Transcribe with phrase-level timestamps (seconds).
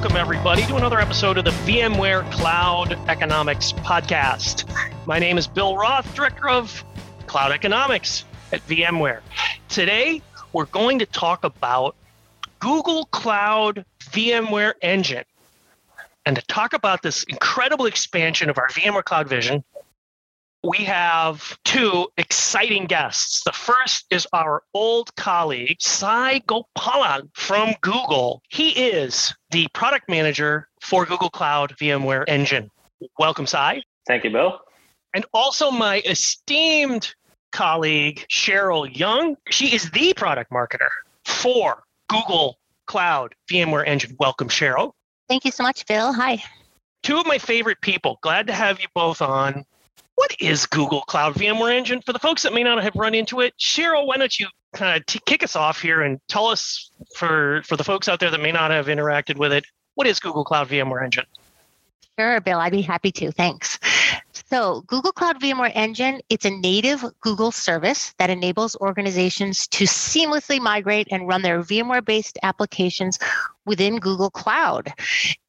[0.00, 4.64] welcome everybody to another episode of the VMware Cloud Economics Podcast.
[5.04, 6.82] My name is Bill Roth, Director of
[7.26, 9.20] Cloud Economics at VMware.
[9.68, 10.22] Today,
[10.54, 11.96] we're going to talk about
[12.60, 15.24] Google Cloud VMware Engine.
[16.24, 19.62] And to talk about this incredible expansion of our VMware Cloud Vision,
[20.62, 23.42] we have two exciting guests.
[23.44, 28.42] The first is our old colleague, Sai Gopalan from Google.
[28.48, 32.70] He is the product manager for Google Cloud VMware Engine.
[33.18, 33.82] Welcome, Sai.
[34.06, 34.60] Thank you, Bill.
[35.14, 37.14] And also my esteemed
[37.52, 39.36] colleague, Cheryl Young.
[39.48, 40.90] She is the product marketer
[41.24, 44.14] for Google Cloud VMware Engine.
[44.20, 44.92] Welcome, Cheryl.
[45.28, 46.12] Thank you so much, Bill.
[46.12, 46.42] Hi.
[47.02, 48.18] Two of my favorite people.
[48.20, 49.64] Glad to have you both on.
[50.20, 52.02] What is Google Cloud VMware Engine?
[52.02, 54.94] For the folks that may not have run into it, Cheryl, why don't you kind
[54.94, 58.30] of t- kick us off here and tell us, for, for the folks out there
[58.30, 61.24] that may not have interacted with it, what is Google Cloud VMware Engine?
[62.18, 62.58] Sure, Bill.
[62.58, 63.32] I'd be happy to.
[63.32, 63.78] Thanks.
[64.50, 70.60] So, Google Cloud VMware Engine, it's a native Google service that enables organizations to seamlessly
[70.60, 73.18] migrate and run their VMware-based applications
[73.66, 74.92] within Google Cloud.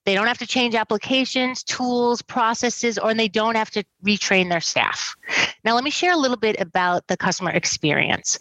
[0.06, 4.62] They don't have to change applications, tools, processes, or they don't have to retrain their
[4.62, 5.16] staff.
[5.64, 8.40] Now, let me share a little bit about the customer experience.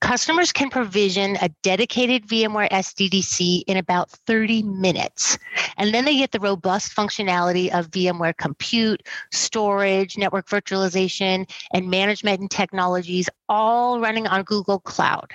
[0.00, 5.38] Customers can provision a dedicated VMware SDDC in about 30 minutes.
[5.76, 12.40] And then they get the robust functionality of VMware compute, storage, network virtualization, and management
[12.40, 15.32] and technologies all running on Google Cloud.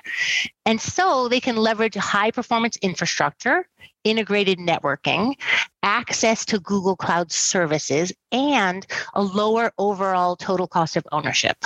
[0.66, 3.68] And so they can leverage high performance infrastructure,
[4.04, 5.36] integrated networking,
[5.84, 11.66] access to Google Cloud services, and a lower overall total cost of ownership.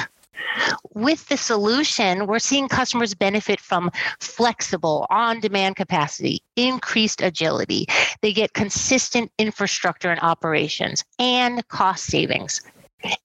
[0.94, 7.88] With the solution, we're seeing customers benefit from flexible, on demand capacity, increased agility.
[8.22, 12.62] They get consistent infrastructure and operations and cost savings.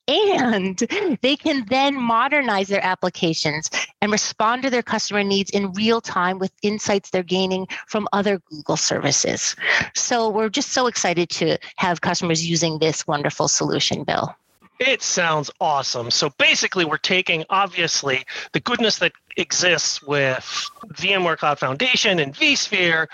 [0.09, 0.79] And
[1.23, 3.71] they can then modernize their applications
[4.01, 8.39] and respond to their customer needs in real time with insights they're gaining from other
[8.51, 9.57] Google services.
[9.95, 14.35] So we're just so excited to have customers using this wonderful solution, Bill.
[14.81, 16.11] It sounds awesome.
[16.11, 23.07] So basically, we're taking obviously the goodness that exists with VMware Cloud Foundation and vSphere,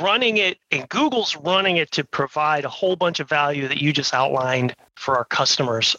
[0.00, 3.92] running it, and Google's running it to provide a whole bunch of value that you
[3.92, 5.96] just outlined for our customers.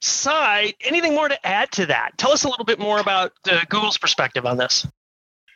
[0.00, 2.12] Sai, anything more to add to that?
[2.16, 4.86] Tell us a little bit more about uh, Google's perspective on this.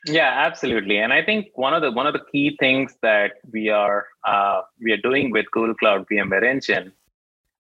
[0.09, 0.99] Yeah, absolutely.
[0.99, 4.63] And I think one of the one of the key things that we are uh,
[4.81, 6.93] we are doing with Google Cloud VMware Engine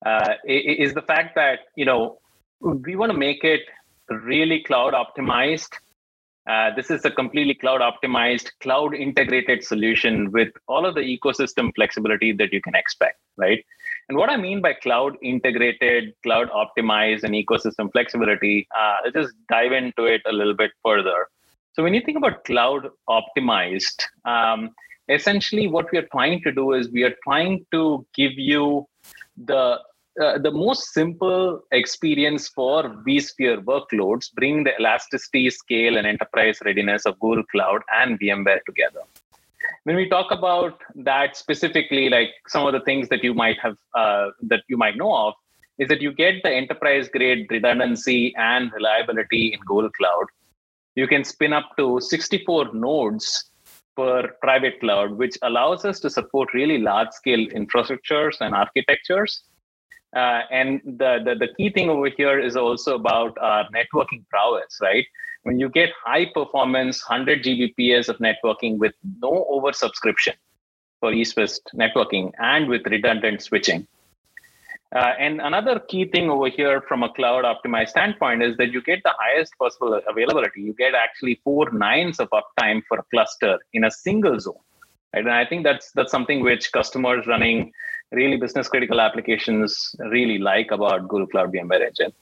[0.04, 2.18] uh, is the fact that you know
[2.60, 3.62] we want to make it
[4.08, 5.72] really cloud optimized.
[6.48, 11.74] Uh, this is a completely cloud optimized, cloud integrated solution with all of the ecosystem
[11.74, 13.64] flexibility that you can expect, right?
[14.08, 19.34] And what I mean by cloud integrated, cloud optimized, and ecosystem flexibility, uh, let's just
[19.48, 21.26] dive into it a little bit further.
[21.72, 24.70] So when you think about cloud optimized, um,
[25.08, 28.86] essentially what we are trying to do is we are trying to give you
[29.36, 29.78] the
[30.18, 37.04] uh, the most simple experience for vSphere workloads, bring the elasticity, scale, and enterprise readiness
[37.04, 39.00] of Google Cloud and VMware together.
[39.84, 43.76] When we talk about that specifically, like some of the things that you might have
[43.94, 45.34] uh, that you might know of,
[45.78, 50.26] is that you get the enterprise grade redundancy and reliability in Google Cloud.
[50.94, 53.50] You can spin up to 64 nodes
[53.96, 59.42] per private cloud, which allows us to support really large scale infrastructures and architectures
[60.16, 64.78] uh, and the, the, the key thing over here is also about our networking prowess,
[64.80, 65.04] right?
[65.42, 70.34] When you get high performance 100 Gbps of networking with no oversubscription
[71.00, 73.86] for east-west networking and with redundant switching.
[74.94, 78.80] Uh, and another key thing over here from a cloud optimized standpoint is that you
[78.82, 80.62] get the highest possible availability.
[80.62, 84.54] You get actually four nines of uptime for a cluster in a single zone.
[85.12, 85.24] Right?
[85.24, 87.72] And I think that's that's something which customers running
[88.12, 92.12] really business critical applications really like about Google Cloud VMware Engine.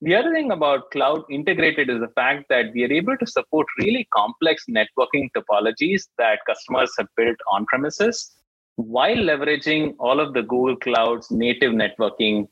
[0.00, 3.66] The other thing about cloud integrated is the fact that we are able to support
[3.78, 8.32] really complex networking topologies that customers have built on premises
[8.76, 12.48] while leveraging all of the Google Cloud's native networking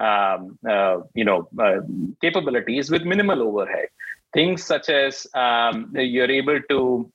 [0.00, 1.80] um, uh, you know, uh,
[2.22, 3.88] capabilities with minimal overhead.
[4.32, 7.12] Things such as um, you're able to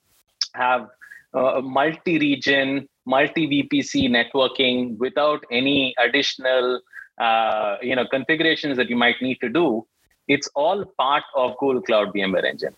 [0.54, 0.88] have
[1.34, 6.80] uh, multi-region multi VPC networking without any additional
[7.18, 9.86] uh, you know configurations that you might need to do.
[10.28, 12.74] It's all part of Google Cloud VMware Engine.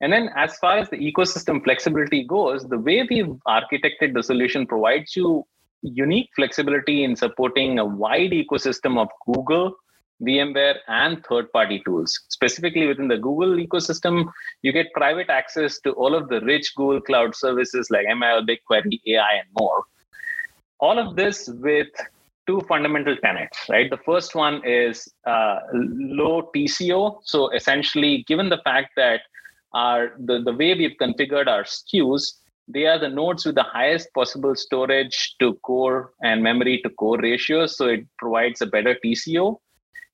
[0.00, 4.66] And then, as far as the ecosystem flexibility goes, the way we've architected the solution
[4.66, 5.44] provides you
[5.82, 9.74] unique flexibility in supporting a wide ecosystem of Google,
[10.22, 12.18] VMware, and third party tools.
[12.28, 14.30] Specifically within the Google ecosystem,
[14.62, 19.00] you get private access to all of the rich Google Cloud services like ML, BigQuery,
[19.06, 19.84] AI, and more.
[20.80, 21.88] All of this with
[22.46, 23.90] two fundamental tenets, right?
[23.90, 27.20] The first one is uh, low TCO.
[27.24, 29.20] So essentially, given the fact that
[29.72, 32.32] our the, the way we've configured our SKUs,
[32.68, 37.18] they are the nodes with the highest possible storage to core and memory to core
[37.18, 37.76] ratios.
[37.76, 39.56] So it provides a better TCO.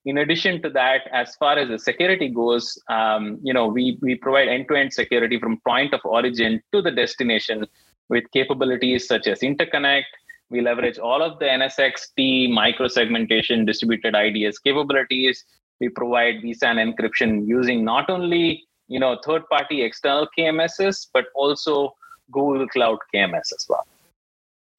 [0.04, 4.16] In addition to that, as far as the security goes, um, you know, we, we
[4.16, 7.64] provide end-to-end security from point of origin to the destination
[8.08, 10.04] with capabilities such as interconnect,
[10.50, 15.44] we leverage all of the NSX-T microsegmentation distributed IDS capabilities.
[15.80, 21.94] We provide vSAN encryption using not only you know third-party external KMSs, but also
[22.30, 23.86] Google Cloud KMS as well.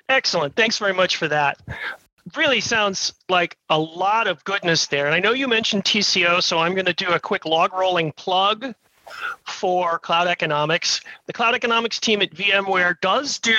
[0.09, 0.55] Excellent.
[0.55, 1.59] Thanks very much for that.
[2.37, 5.05] Really sounds like a lot of goodness there.
[5.07, 8.11] And I know you mentioned TCO, so I'm going to do a quick log rolling
[8.13, 8.73] plug
[9.45, 11.01] for cloud economics.
[11.25, 13.55] The cloud economics team at VMware does do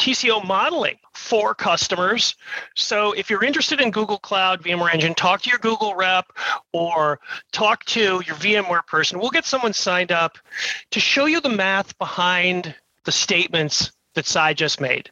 [0.00, 2.34] TCO modeling for customers.
[2.74, 6.32] So if you're interested in Google Cloud VMware Engine, talk to your Google rep
[6.72, 7.20] or
[7.52, 9.18] talk to your VMware person.
[9.18, 10.38] We'll get someone signed up
[10.90, 12.74] to show you the math behind
[13.04, 15.10] the statements that Sai just made.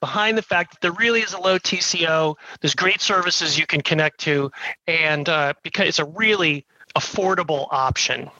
[0.00, 3.80] Behind the fact that there really is a low TCO, there's great services you can
[3.80, 4.50] connect to,
[4.86, 6.64] and uh, because it's a really
[6.96, 8.30] affordable option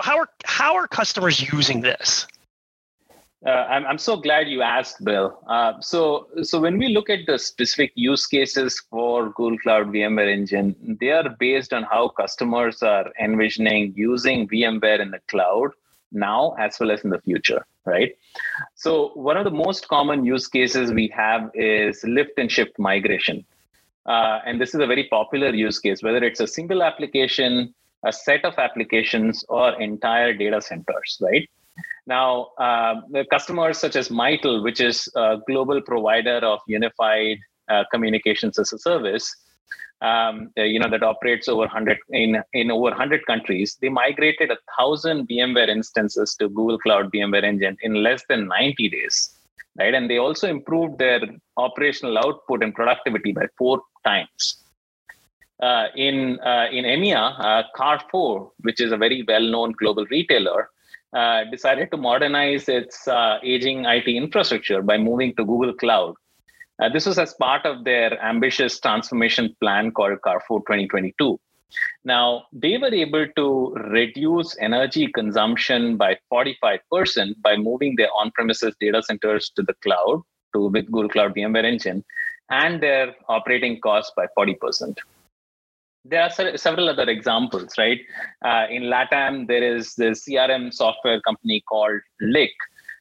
[0.00, 2.26] how are how are customers using this?
[3.44, 5.36] Uh, I'm, I'm so glad you asked, Bill.
[5.48, 10.32] Uh, so, so when we look at the specific use cases for Google Cloud VMware
[10.32, 15.72] Engine, they are based on how customers are envisioning using VMware in the cloud
[16.12, 18.12] now as well as in the future, right?
[18.76, 23.44] So, one of the most common use cases we have is lift and shift migration.
[24.06, 27.74] Uh, and this is a very popular use case, whether it's a single application
[28.04, 31.48] a set of applications or entire data centers, right?
[32.06, 37.38] Now, uh, the customers such as Mitel, which is a global provider of unified
[37.68, 39.32] uh, communications as a service,
[40.00, 43.78] um, uh, you know that operates over 100 in in over 100 countries.
[43.80, 48.88] They migrated a thousand VMware instances to Google Cloud VMware Engine in less than 90
[48.88, 49.38] days,
[49.78, 49.94] right?
[49.94, 51.20] And they also improved their
[51.56, 54.61] operational output and productivity by four times
[55.62, 60.68] uh, in uh, in EMEA, uh, Carrefour, which is a very well-known global retailer,
[61.12, 66.14] uh, decided to modernize its uh, aging IT infrastructure by moving to Google Cloud.
[66.82, 71.38] Uh, this was as part of their ambitious transformation plan called Carrefour 2022.
[72.04, 76.80] Now, they were able to reduce energy consumption by 45%
[77.40, 80.22] by moving their on-premises data centers to the cloud,
[80.54, 82.04] to with Google Cloud VMware Engine,
[82.50, 84.96] and their operating costs by 40%
[86.04, 88.00] there are several other examples, right?
[88.44, 92.50] Uh, in LATAM, there is this CRM software company called Lick,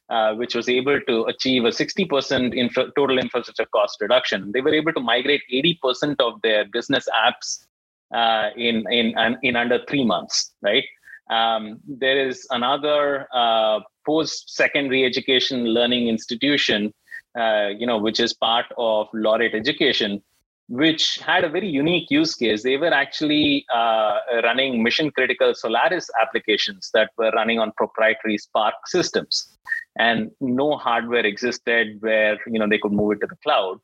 [0.10, 4.52] uh, which was able to achieve a 60% infra- total infrastructure cost reduction.
[4.52, 7.66] They were able to migrate 80% of their business apps
[8.14, 10.84] uh, in, in, in under three months, right?
[11.30, 16.94] Um, there is another uh, post-secondary education learning institution,
[17.40, 20.22] uh, you know, which is part of Laureate Education,
[20.72, 22.64] which had a very unique use case.
[22.64, 28.72] They were actually uh, running mission critical Solaris applications that were running on proprietary SPARC
[28.86, 29.58] systems,
[30.00, 33.80] and no hardware existed where you know they could move it to the cloud.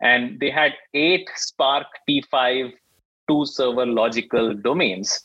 [0.00, 2.72] And they had eight SPARC T5
[3.28, 5.20] two server logical domains,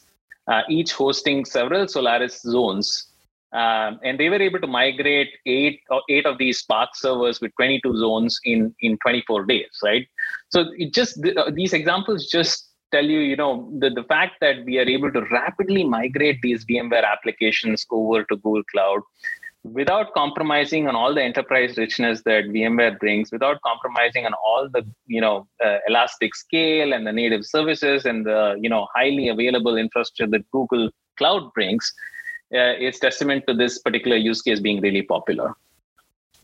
[0.48, 3.14] uh, each hosting several Solaris zones
[3.54, 7.52] um, and they were able to migrate eight or eight of these SPARC servers with
[7.56, 10.08] 22 zones in in 24 days, right?
[10.50, 14.64] So it just uh, these examples just tell you, you know, the, the fact that
[14.66, 19.02] we are able to rapidly migrate these VMware applications over to Google Cloud
[19.64, 24.86] without compromising on all the enterprise richness that VMware brings, without compromising on all the
[25.08, 29.78] you know uh, elastic scale and the native services and the you know highly available
[29.78, 31.92] infrastructure that Google Cloud brings,
[32.54, 35.56] uh, it's testament to this particular use case being really popular.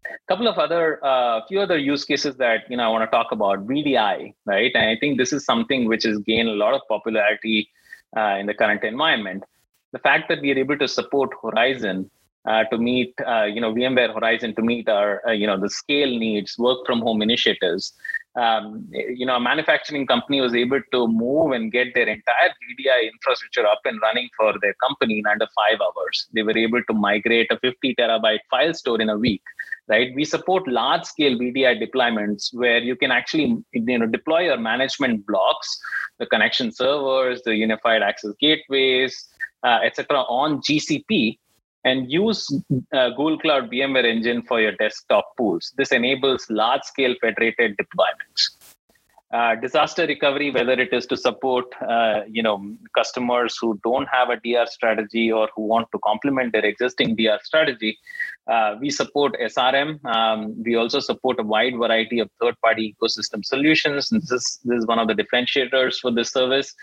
[0.10, 3.16] A couple of other, uh, few other use cases that you know I want to
[3.16, 3.68] talk about.
[3.68, 4.72] VDI, right?
[4.74, 7.70] And I think this is something which has gained a lot of popularity
[8.18, 9.44] uh, in the current environment.
[9.92, 12.10] The fact that we are able to support Horizon
[12.48, 15.70] uh, to meet, uh, you know, VMware Horizon to meet our, uh, you know, the
[15.70, 17.94] scale needs, work from home initiatives,
[18.36, 23.12] um, you know, a manufacturing company was able to move and get their entire VDI
[23.12, 26.28] infrastructure up and running for their company in under five hours.
[26.34, 29.42] They were able to migrate a 50 terabyte file store in a week.
[29.90, 30.14] Right?
[30.16, 35.26] We support large scale VDI deployments where you can actually you know deploy your management
[35.26, 35.80] blocks,
[36.20, 39.28] the connection servers, the unified access gateways,
[39.64, 40.18] uh, etc.
[40.22, 41.40] on GCP
[41.86, 42.52] and use
[42.94, 45.74] uh, Google Cloud VMware Engine for your desktop pools.
[45.78, 48.59] This enables large scale federated deployments.
[49.32, 54.30] Uh, disaster recovery, whether it is to support uh, you know customers who don't have
[54.30, 57.96] a DR strategy or who want to complement their existing DR strategy,
[58.48, 60.04] uh, we support SRM.
[60.04, 64.12] Um, we also support a wide variety of third-party ecosystem solutions.
[64.12, 66.74] And This is, this is one of the differentiators for this service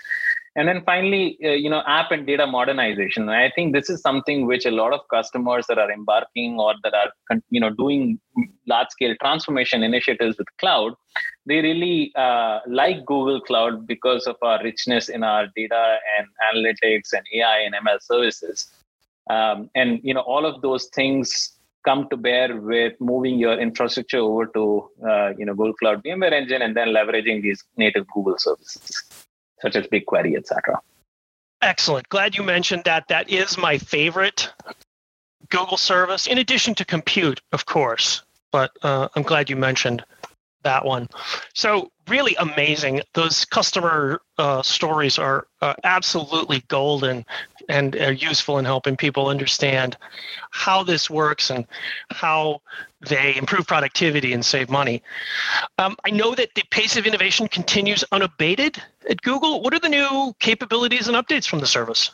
[0.56, 4.46] and then finally uh, you know app and data modernization i think this is something
[4.46, 8.18] which a lot of customers that are embarking or that are you know doing
[8.66, 10.94] large scale transformation initiatives with cloud
[11.46, 17.12] they really uh, like google cloud because of our richness in our data and analytics
[17.12, 18.68] and ai and ml services
[19.30, 21.52] um, and you know all of those things
[21.84, 26.32] come to bear with moving your infrastructure over to uh, you know google cloud vmware
[26.32, 29.02] engine and then leveraging these native google services
[29.60, 30.80] such as BigQuery, etc.
[31.62, 32.08] Excellent.
[32.08, 33.08] Glad you mentioned that.
[33.08, 34.52] That is my favorite
[35.48, 38.22] Google service, in addition to compute, of course.
[38.52, 40.04] But uh, I'm glad you mentioned
[40.66, 41.08] that one.
[41.54, 43.00] So really amazing.
[43.14, 47.24] Those customer uh, stories are uh, absolutely golden
[47.68, 49.96] and are useful in helping people understand
[50.50, 51.66] how this works and
[52.10, 52.60] how
[53.08, 55.02] they improve productivity and save money.
[55.78, 59.62] Um, I know that the pace of innovation continues unabated at Google.
[59.62, 62.10] What are the new capabilities and updates from the service?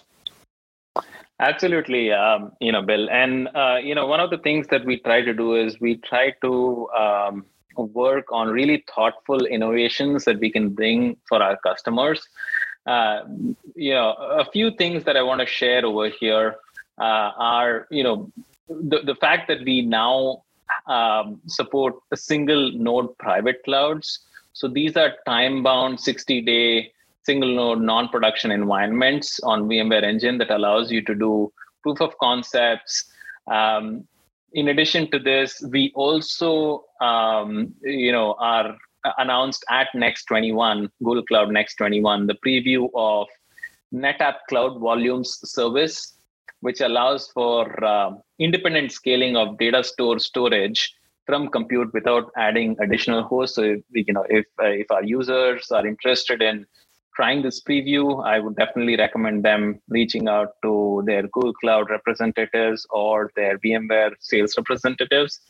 [1.41, 4.99] Absolutely, um, you know, Bill, and uh, you know, one of the things that we
[4.99, 10.51] try to do is we try to um, work on really thoughtful innovations that we
[10.51, 12.27] can bring for our customers.
[12.87, 13.21] Uh,
[13.75, 16.57] you know, a few things that I want to share over here
[16.99, 18.31] uh, are, you know,
[18.69, 20.43] the, the fact that we now
[20.87, 24.21] um, support a single node private clouds.
[24.53, 26.93] So these are time bound 60 day
[27.25, 31.53] single node non production environments on VMware Engine that allows you to do
[31.83, 33.05] proof of concepts,
[33.51, 34.07] um,
[34.55, 38.77] in addition to this, we also, um, you know, are
[39.19, 43.29] announced at Next 21, Google Cloud Next 21, the preview of
[43.93, 46.17] NetApp Cloud Volumes service,
[46.61, 50.95] which allows for uh, independent scaling of data store storage
[51.27, 53.57] from compute without adding additional hosts.
[53.57, 56.67] So, if, you know, if uh, if our users are interested in
[57.15, 62.87] trying this preview, I would definitely recommend them reaching out to their Google Cloud representatives
[62.91, 65.41] or their VMware sales representatives.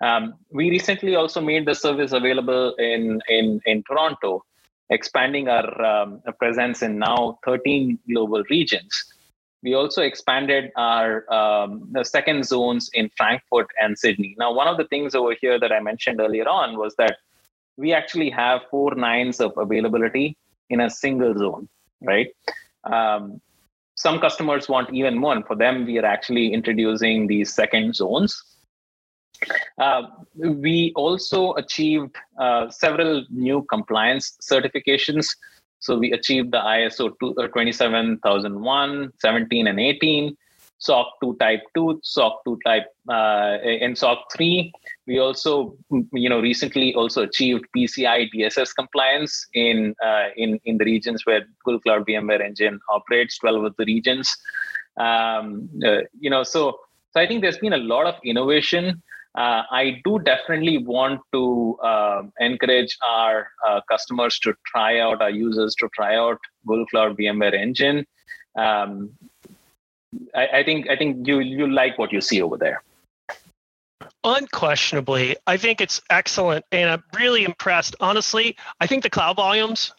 [0.00, 4.44] Um, we recently also made the service available in, in, in Toronto,
[4.90, 9.04] expanding our um, presence in now 13 global regions.
[9.62, 14.36] We also expanded our um, second zones in Frankfurt and Sydney.
[14.38, 17.16] Now, one of the things over here that I mentioned earlier on was that
[17.76, 20.36] we actually have four nines of availability
[20.70, 21.68] in a single zone,
[22.02, 22.28] right?
[22.84, 23.40] Um,
[23.96, 28.42] some customers want even more, and for them, we are actually introducing these second zones.
[29.78, 30.02] Uh,
[30.36, 35.26] we also achieved uh, several new compliance certifications.
[35.80, 40.36] So we achieved the ISO 27001, uh, 17, and 18.
[40.80, 44.72] SOC 2 type 2, SOC 2 type, uh, and SOC 3.
[45.08, 45.74] We also,
[46.12, 51.46] you know, recently also achieved PCI DSS compliance in, uh, in, in the regions where
[51.64, 54.36] Google Cloud VMware Engine operates, 12 of the regions.
[55.00, 56.78] Um, uh, you know, so,
[57.12, 59.02] so I think there's been a lot of innovation.
[59.34, 65.30] Uh, I do definitely want to uh, encourage our uh, customers to try out, our
[65.30, 68.04] users to try out Google Cloud VMware Engine.
[68.58, 69.10] Um,
[70.34, 72.82] I, I think I think you you like what you see over there.
[74.24, 77.96] Unquestionably, I think it's excellent, and I'm really impressed.
[78.00, 79.92] Honestly, I think the cloud volumes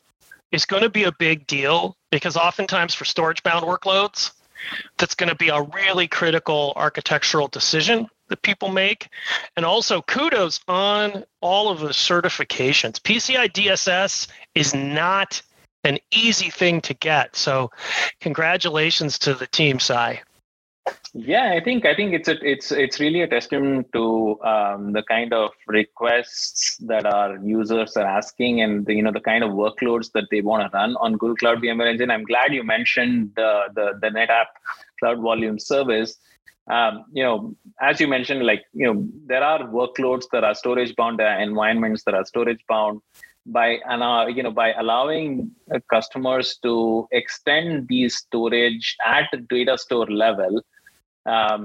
[0.51, 4.31] is going to be a big deal because oftentimes for storage bound workloads,
[4.97, 9.09] that's going to be a really critical architectural decision that people make.
[9.55, 12.99] And also, kudos on all of the certifications.
[12.99, 15.41] PCI DSS is not
[15.83, 17.35] an easy thing to get.
[17.35, 17.71] So,
[18.19, 20.21] congratulations to the team, Sai.
[21.13, 25.01] Yeah, I think I think it's a, it's it's really a testament to um, the
[25.03, 29.51] kind of requests that our users are asking, and the, you know the kind of
[29.51, 32.11] workloads that they want to run on Google Cloud VMware Engine.
[32.11, 34.45] I'm glad you mentioned the the, the NetApp
[34.99, 36.17] Cloud Volume Service.
[36.69, 40.95] Um, you know, as you mentioned, like you know, there are workloads that are storage
[40.95, 43.01] bound, there are environments that are storage bound
[43.47, 49.77] by uh, you know by allowing uh, customers to extend these storage at the data
[49.77, 50.61] store level
[51.29, 51.61] um,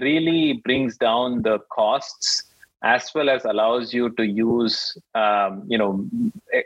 [0.00, 2.44] really brings down the costs
[2.82, 4.76] as well as allows you to use
[5.14, 6.06] um, you know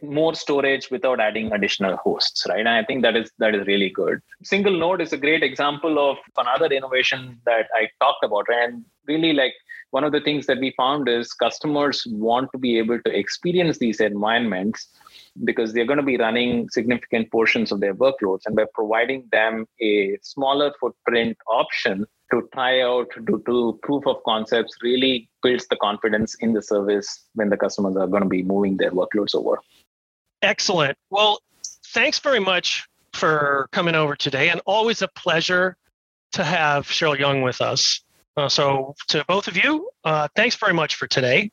[0.02, 2.58] more storage without adding additional hosts right?
[2.58, 4.20] And i think that is that is really good.
[4.42, 9.32] Single node is a great example of another innovation that i talked about and really
[9.32, 9.54] like
[9.90, 13.78] one of the things that we found is customers want to be able to experience
[13.78, 14.88] these environments
[15.44, 19.66] because they're going to be running significant portions of their workloads and by providing them
[19.80, 25.76] a smaller footprint option to try out to do proof of concepts really builds the
[25.76, 29.58] confidence in the service when the customers are going to be moving their workloads over
[30.42, 31.40] excellent well
[31.86, 35.76] thanks very much for coming over today and always a pleasure
[36.32, 38.02] to have cheryl young with us
[38.38, 41.50] uh, so, to both of you, uh, thanks very much for today.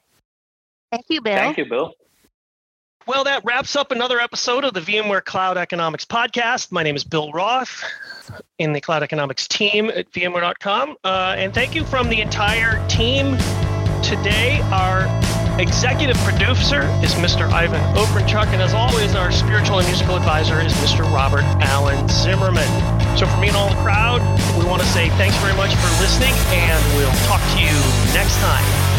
[0.91, 1.35] Thank you, Bill.
[1.35, 1.93] Thank you, Bill.
[3.07, 6.71] Well, that wraps up another episode of the VMware Cloud Economics Podcast.
[6.71, 7.83] My name is Bill Roth
[8.57, 10.97] in the Cloud Economics team at VMware.com.
[11.03, 13.37] Uh, and thank you from the entire team
[14.01, 14.59] today.
[14.73, 15.05] Our
[15.59, 17.47] executive producer is Mr.
[17.51, 18.47] Ivan Oprenchuk.
[18.47, 21.03] And as always, our spiritual and musical advisor is Mr.
[21.13, 22.67] Robert Allen Zimmerman.
[23.19, 24.19] So, for me and all the crowd,
[24.57, 27.75] we want to say thanks very much for listening, and we'll talk to you
[28.15, 28.94] next time.